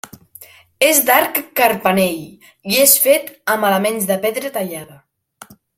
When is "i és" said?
2.73-2.97